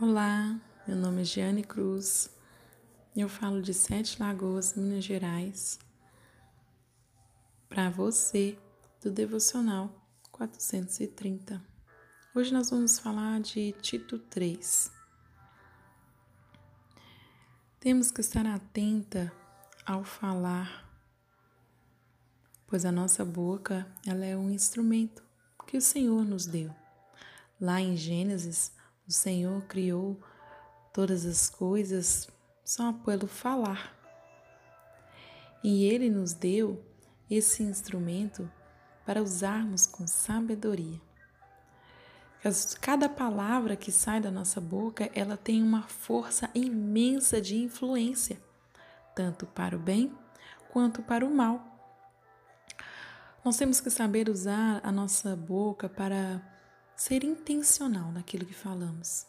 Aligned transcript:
Olá, 0.00 0.56
meu 0.86 0.96
nome 0.96 1.22
é 1.22 1.24
Giane 1.24 1.64
Cruz. 1.64 2.30
Eu 3.16 3.28
falo 3.28 3.60
de 3.60 3.74
Sete 3.74 4.22
Lagoas, 4.22 4.74
Minas 4.74 5.02
Gerais, 5.02 5.76
para 7.68 7.90
você 7.90 8.56
do 9.02 9.10
Devocional 9.10 9.90
430. 10.30 11.60
Hoje 12.32 12.52
nós 12.52 12.70
vamos 12.70 13.00
falar 13.00 13.40
de 13.40 13.72
Tito 13.82 14.20
3. 14.20 14.92
Temos 17.80 18.12
que 18.12 18.20
estar 18.20 18.46
atenta 18.46 19.32
ao 19.84 20.04
falar, 20.04 20.88
pois 22.68 22.84
a 22.84 22.92
nossa 22.92 23.24
boca 23.24 23.84
ela 24.06 24.24
é 24.24 24.36
um 24.36 24.48
instrumento 24.48 25.24
que 25.66 25.76
o 25.76 25.82
Senhor 25.82 26.24
nos 26.24 26.46
deu. 26.46 26.72
Lá 27.60 27.80
em 27.80 27.96
Gênesis, 27.96 28.77
o 29.08 29.12
Senhor 29.12 29.62
criou 29.62 30.20
todas 30.92 31.24
as 31.24 31.48
coisas 31.48 32.28
só 32.62 32.92
pelo 32.92 33.26
falar. 33.26 33.96
E 35.64 35.86
Ele 35.86 36.10
nos 36.10 36.34
deu 36.34 36.84
esse 37.30 37.62
instrumento 37.62 38.50
para 39.06 39.22
usarmos 39.22 39.86
com 39.86 40.06
sabedoria. 40.06 41.00
Cada 42.80 43.08
palavra 43.08 43.74
que 43.74 43.90
sai 43.90 44.20
da 44.20 44.30
nossa 44.30 44.60
boca, 44.60 45.10
ela 45.14 45.36
tem 45.36 45.62
uma 45.62 45.82
força 45.82 46.50
imensa 46.54 47.40
de 47.40 47.56
influência, 47.56 48.38
tanto 49.14 49.46
para 49.46 49.74
o 49.74 49.78
bem 49.78 50.16
quanto 50.70 51.02
para 51.02 51.24
o 51.26 51.34
mal. 51.34 51.64
Nós 53.44 53.56
temos 53.56 53.80
que 53.80 53.90
saber 53.90 54.28
usar 54.28 54.80
a 54.84 54.92
nossa 54.92 55.34
boca 55.34 55.88
para 55.88 56.57
ser 56.98 57.22
intencional 57.22 58.10
naquilo 58.10 58.44
que 58.44 58.52
falamos. 58.52 59.24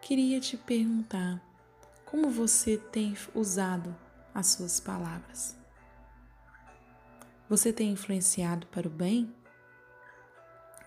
Queria 0.00 0.40
te 0.40 0.56
perguntar 0.56 1.38
como 2.06 2.30
você 2.30 2.78
tem 2.78 3.14
usado 3.34 3.94
as 4.34 4.46
suas 4.46 4.80
palavras. 4.80 5.54
Você 7.46 7.74
tem 7.74 7.90
influenciado 7.90 8.66
para 8.68 8.88
o 8.88 8.90
bem? 8.90 9.34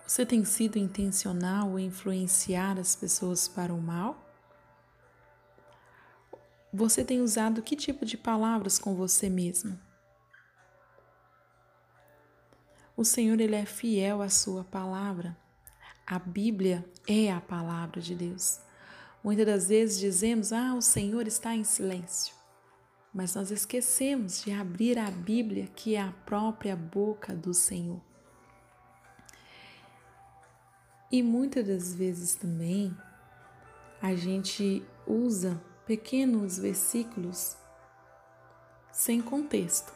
Você 0.04 0.26
tem 0.26 0.44
sido 0.44 0.76
intencional 0.76 1.78
em 1.78 1.86
influenciar 1.86 2.76
as 2.76 2.96
pessoas 2.96 3.46
para 3.46 3.72
o 3.72 3.80
mal? 3.80 4.28
Você 6.72 7.04
tem 7.04 7.20
usado 7.20 7.62
que 7.62 7.76
tipo 7.76 8.04
de 8.04 8.16
palavras 8.16 8.76
com 8.76 8.96
você 8.96 9.30
mesmo? 9.30 9.78
O 12.96 13.04
Senhor 13.04 13.40
ele 13.40 13.54
é 13.54 13.64
fiel 13.64 14.20
à 14.20 14.28
sua 14.28 14.64
palavra. 14.64 15.43
A 16.06 16.18
Bíblia 16.18 16.84
é 17.08 17.32
a 17.32 17.40
palavra 17.40 17.98
de 17.98 18.14
Deus. 18.14 18.60
Muitas 19.22 19.46
das 19.46 19.68
vezes 19.68 19.98
dizemos: 19.98 20.52
Ah, 20.52 20.74
o 20.74 20.82
Senhor 20.82 21.26
está 21.26 21.54
em 21.54 21.64
silêncio. 21.64 22.34
Mas 23.12 23.34
nós 23.34 23.50
esquecemos 23.50 24.42
de 24.42 24.52
abrir 24.52 24.98
a 24.98 25.10
Bíblia, 25.10 25.66
que 25.74 25.94
é 25.94 26.02
a 26.02 26.12
própria 26.26 26.76
boca 26.76 27.34
do 27.34 27.54
Senhor. 27.54 28.02
E 31.10 31.22
muitas 31.22 31.66
das 31.66 31.94
vezes 31.94 32.34
também 32.34 32.94
a 34.02 34.14
gente 34.14 34.84
usa 35.06 35.62
pequenos 35.86 36.58
versículos 36.58 37.56
sem 38.92 39.22
contexto. 39.22 39.92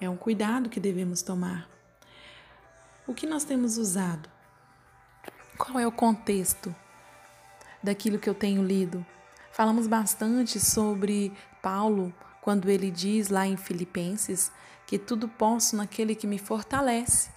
É 0.00 0.08
um 0.08 0.16
cuidado 0.16 0.68
que 0.68 0.78
devemos 0.78 1.22
tomar. 1.22 1.68
O 3.06 3.14
que 3.14 3.26
nós 3.26 3.44
temos 3.44 3.78
usado? 3.78 4.35
Qual 5.56 5.78
é 5.78 5.86
o 5.86 5.92
contexto 5.92 6.74
daquilo 7.82 8.18
que 8.18 8.28
eu 8.28 8.34
tenho 8.34 8.62
lido? 8.62 9.04
Falamos 9.52 9.86
bastante 9.86 10.60
sobre 10.60 11.32
Paulo 11.62 12.14
quando 12.42 12.68
ele 12.68 12.90
diz 12.90 13.28
lá 13.28 13.46
em 13.46 13.56
Filipenses 13.56 14.52
que 14.86 14.98
tudo 14.98 15.28
posso 15.28 15.74
naquele 15.74 16.14
que 16.14 16.26
me 16.26 16.38
fortalece. 16.38 17.30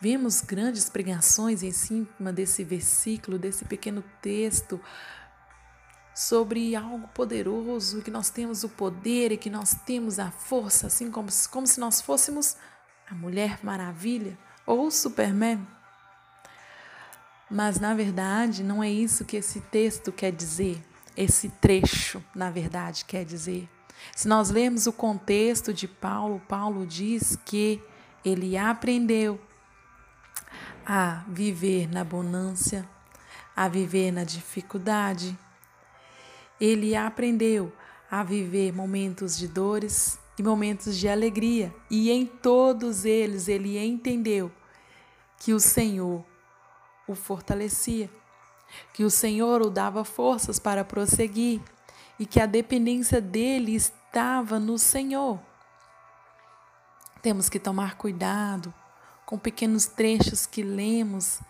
Vimos 0.00 0.40
grandes 0.40 0.88
pregações 0.88 1.62
em 1.62 1.72
cima 1.72 2.32
desse 2.32 2.64
versículo, 2.64 3.38
desse 3.38 3.66
pequeno 3.66 4.02
texto, 4.22 4.80
sobre 6.14 6.74
algo 6.74 7.06
poderoso, 7.08 8.02
que 8.02 8.10
nós 8.10 8.30
temos 8.30 8.64
o 8.64 8.68
poder 8.68 9.30
e 9.30 9.36
que 9.36 9.50
nós 9.50 9.74
temos 9.84 10.18
a 10.18 10.30
força, 10.30 10.86
assim 10.86 11.10
como, 11.10 11.28
como 11.50 11.66
se 11.66 11.78
nós 11.78 12.00
fôssemos 12.00 12.56
a 13.10 13.14
Mulher 13.14 13.58
Maravilha 13.62 14.38
ou 14.66 14.86
o 14.86 14.90
Superman. 14.90 15.66
Mas 17.50 17.80
na 17.80 17.94
verdade 17.94 18.62
não 18.62 18.82
é 18.82 18.88
isso 18.88 19.24
que 19.24 19.36
esse 19.36 19.60
texto 19.60 20.12
quer 20.12 20.30
dizer, 20.30 20.80
esse 21.16 21.48
trecho, 21.48 22.22
na 22.34 22.50
verdade, 22.50 23.04
quer 23.04 23.24
dizer. 23.24 23.68
Se 24.14 24.28
nós 24.28 24.50
lermos 24.50 24.86
o 24.86 24.92
contexto 24.92 25.74
de 25.74 25.88
Paulo, 25.88 26.40
Paulo 26.48 26.86
diz 26.86 27.36
que 27.44 27.82
ele 28.24 28.56
aprendeu 28.56 29.40
a 30.86 31.24
viver 31.28 31.88
na 31.92 32.04
bonância, 32.04 32.88
a 33.54 33.68
viver 33.68 34.10
na 34.12 34.24
dificuldade. 34.24 35.36
Ele 36.60 36.94
aprendeu 36.94 37.72
a 38.10 38.22
viver 38.22 38.72
momentos 38.72 39.36
de 39.36 39.46
dores 39.48 40.18
e 40.38 40.42
momentos 40.42 40.96
de 40.96 41.08
alegria, 41.08 41.74
e 41.90 42.10
em 42.10 42.24
todos 42.24 43.04
eles 43.04 43.48
ele 43.48 43.78
entendeu 43.78 44.50
que 45.38 45.52
o 45.52 45.60
Senhor 45.60 46.24
o 47.12 47.16
fortalecia, 47.16 48.10
que 48.92 49.04
o 49.04 49.10
Senhor 49.10 49.62
o 49.62 49.70
dava 49.70 50.04
forças 50.04 50.58
para 50.58 50.84
prosseguir 50.84 51.60
e 52.18 52.26
que 52.26 52.40
a 52.40 52.46
dependência 52.46 53.20
dele 53.20 53.74
estava 53.74 54.58
no 54.58 54.78
Senhor. 54.78 55.40
Temos 57.22 57.48
que 57.48 57.58
tomar 57.58 57.96
cuidado 57.96 58.72
com 59.26 59.38
pequenos 59.38 59.86
trechos 59.86 60.46
que 60.46 60.62
lemos 60.62 61.40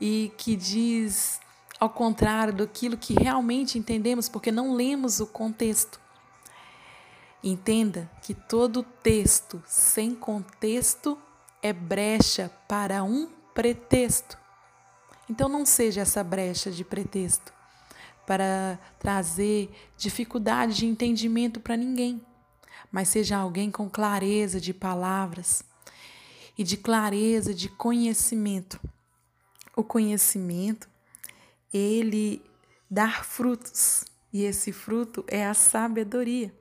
e 0.00 0.32
que 0.36 0.56
diz 0.56 1.40
ao 1.78 1.90
contrário 1.90 2.54
daquilo 2.54 2.96
que 2.96 3.14
realmente 3.14 3.78
entendemos, 3.78 4.28
porque 4.28 4.50
não 4.50 4.74
lemos 4.74 5.20
o 5.20 5.26
contexto. 5.26 6.00
Entenda 7.42 8.10
que 8.22 8.34
todo 8.34 8.82
texto 8.82 9.62
sem 9.66 10.14
contexto 10.14 11.18
é 11.62 11.72
brecha 11.72 12.50
para 12.66 13.02
um 13.02 13.28
pretexto. 13.54 14.38
Então 15.28 15.48
não 15.48 15.66
seja 15.66 16.02
essa 16.02 16.22
brecha 16.22 16.70
de 16.70 16.84
pretexto 16.84 17.52
para 18.26 18.78
trazer 18.98 19.70
dificuldade 19.96 20.74
de 20.74 20.86
entendimento 20.86 21.60
para 21.60 21.76
ninguém, 21.76 22.20
mas 22.90 23.08
seja 23.08 23.36
alguém 23.36 23.70
com 23.70 23.88
clareza 23.88 24.60
de 24.60 24.74
palavras 24.74 25.64
e 26.56 26.64
de 26.64 26.76
clareza 26.76 27.54
de 27.54 27.68
conhecimento. 27.68 28.80
O 29.76 29.84
conhecimento, 29.84 30.88
ele 31.72 32.42
dá 32.90 33.08
frutos, 33.08 34.04
e 34.32 34.42
esse 34.42 34.72
fruto 34.72 35.24
é 35.28 35.46
a 35.46 35.54
sabedoria. 35.54 36.52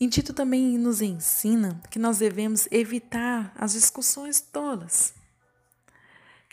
Em 0.00 0.08
Tito 0.08 0.32
também 0.32 0.78
nos 0.78 1.00
ensina 1.00 1.80
que 1.90 1.98
nós 1.98 2.18
devemos 2.18 2.68
evitar 2.70 3.52
as 3.56 3.72
discussões 3.72 4.40
tolas 4.40 5.17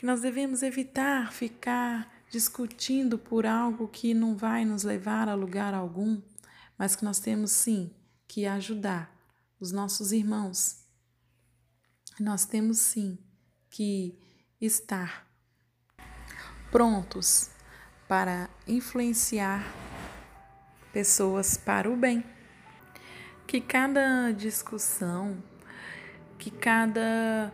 nós 0.05 0.21
devemos 0.21 0.61
evitar 0.61 1.33
ficar 1.33 2.13
discutindo 2.29 3.17
por 3.17 3.43
algo 3.43 3.87
que 3.87 4.13
não 4.13 4.37
vai 4.37 4.63
nos 4.63 4.83
levar 4.83 5.27
a 5.27 5.33
lugar 5.33 5.73
algum, 5.73 6.21
mas 6.77 6.95
que 6.95 7.03
nós 7.03 7.17
temos 7.17 7.49
sim 7.51 7.91
que 8.27 8.45
ajudar 8.45 9.11
os 9.59 9.71
nossos 9.71 10.11
irmãos. 10.11 10.85
Nós 12.19 12.45
temos 12.45 12.77
sim 12.77 13.17
que 13.67 14.15
estar 14.61 15.27
prontos 16.69 17.49
para 18.07 18.47
influenciar 18.67 19.65
pessoas 20.93 21.57
para 21.57 21.89
o 21.89 21.97
bem. 21.97 22.23
Que 23.47 23.59
cada 23.59 24.31
discussão, 24.31 25.43
que 26.37 26.51
cada 26.51 27.51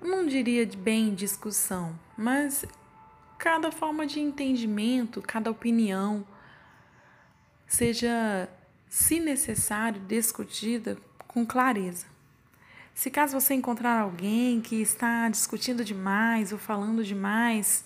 não 0.00 0.26
diria 0.26 0.66
bem 0.66 1.14
discussão, 1.14 1.98
mas 2.16 2.64
cada 3.38 3.70
forma 3.70 4.06
de 4.06 4.20
entendimento, 4.20 5.22
cada 5.22 5.50
opinião 5.50 6.26
seja, 7.66 8.48
se 8.88 9.20
necessário, 9.20 10.00
discutida 10.02 10.98
com 11.26 11.46
clareza. 11.46 12.06
Se 12.94 13.10
caso 13.10 13.40
você 13.40 13.54
encontrar 13.54 14.00
alguém 14.00 14.60
que 14.60 14.76
está 14.82 15.28
discutindo 15.28 15.84
demais 15.84 16.52
ou 16.52 16.58
falando 16.58 17.04
demais, 17.04 17.84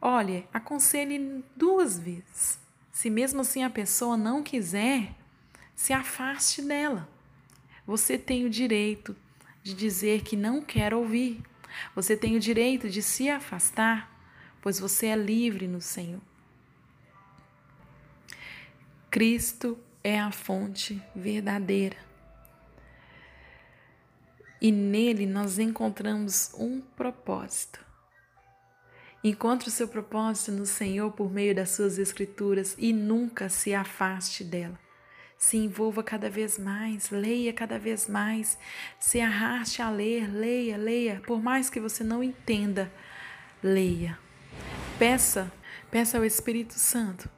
olhe, 0.00 0.46
aconselhe 0.52 1.44
duas 1.56 1.98
vezes. 1.98 2.58
Se 2.92 3.08
mesmo 3.08 3.40
assim 3.40 3.62
a 3.62 3.70
pessoa 3.70 4.16
não 4.16 4.42
quiser, 4.42 5.14
se 5.74 5.92
afaste 5.92 6.60
dela. 6.60 7.08
Você 7.86 8.18
tem 8.18 8.44
o 8.44 8.50
direito 8.50 9.16
de 9.62 9.74
dizer 9.74 10.22
que 10.22 10.36
não 10.36 10.62
quer 10.62 10.94
ouvir. 10.94 11.42
Você 11.94 12.16
tem 12.16 12.36
o 12.36 12.40
direito 12.40 12.88
de 12.88 13.02
se 13.02 13.28
afastar 13.28 14.18
pois 14.60 14.78
você 14.78 15.06
é 15.06 15.16
livre 15.16 15.66
no 15.66 15.80
Senhor. 15.80 16.20
Cristo 19.10 19.78
é 20.02 20.18
a 20.20 20.30
fonte 20.30 21.02
verdadeira. 21.14 21.96
E 24.60 24.72
nele 24.72 25.24
nós 25.24 25.58
encontramos 25.58 26.52
um 26.54 26.80
propósito. 26.80 27.84
Encontre 29.22 29.68
o 29.68 29.72
seu 29.72 29.88
propósito 29.88 30.52
no 30.52 30.66
Senhor 30.66 31.10
por 31.12 31.30
meio 31.30 31.54
das 31.54 31.70
suas 31.70 31.98
escrituras 31.98 32.76
e 32.78 32.92
nunca 32.92 33.48
se 33.48 33.74
afaste 33.74 34.44
dela. 34.44 34.78
Se 35.38 35.56
envolva 35.56 36.02
cada 36.02 36.28
vez 36.28 36.58
mais, 36.58 37.10
leia 37.10 37.52
cada 37.52 37.78
vez 37.78 38.08
mais, 38.08 38.58
se 38.98 39.20
arraste 39.20 39.80
a 39.80 39.88
ler, 39.88 40.28
leia, 40.28 40.76
leia, 40.76 41.22
por 41.24 41.40
mais 41.40 41.70
que 41.70 41.78
você 41.78 42.02
não 42.02 42.24
entenda, 42.24 42.92
leia. 43.62 44.18
Peça, 44.98 45.50
peça 45.92 46.18
ao 46.18 46.24
Espírito 46.24 46.74
Santo 46.74 47.30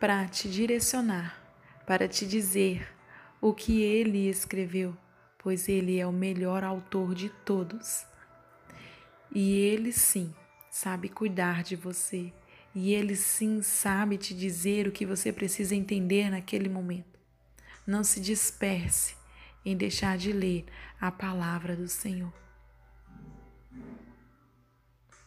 para 0.00 0.26
te 0.26 0.50
direcionar, 0.50 1.40
para 1.86 2.08
te 2.08 2.26
dizer 2.26 2.92
o 3.40 3.54
que 3.54 3.80
ele 3.80 4.28
escreveu, 4.28 4.96
pois 5.38 5.68
ele 5.68 6.00
é 6.00 6.06
o 6.06 6.12
melhor 6.12 6.64
autor 6.64 7.14
de 7.14 7.28
todos. 7.28 8.04
E 9.32 9.56
ele 9.56 9.92
sim 9.92 10.34
sabe 10.68 11.08
cuidar 11.08 11.62
de 11.62 11.76
você, 11.76 12.32
e 12.74 12.92
ele 12.92 13.14
sim 13.14 13.62
sabe 13.62 14.18
te 14.18 14.34
dizer 14.34 14.88
o 14.88 14.92
que 14.92 15.06
você 15.06 15.32
precisa 15.32 15.74
entender 15.74 16.30
naquele 16.30 16.68
momento. 16.68 17.18
Não 17.86 18.02
se 18.02 18.20
disperse 18.20 19.14
em 19.64 19.76
deixar 19.76 20.18
de 20.18 20.32
ler 20.32 20.64
a 21.00 21.10
palavra 21.10 21.76
do 21.76 21.88
Senhor. 21.88 22.43